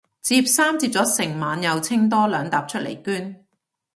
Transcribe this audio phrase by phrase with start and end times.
[0.23, 3.45] 摺衫摺咗成晚又清多兩疊出嚟捐